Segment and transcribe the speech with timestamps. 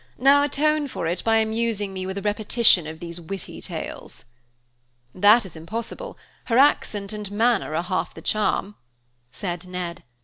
[0.17, 4.25] Now atone for it by amusing me with a repetition of these witty tales."
[5.13, 8.77] "That is impossible; her accent and manner are half the charm,"
[9.29, 10.03] said Ned.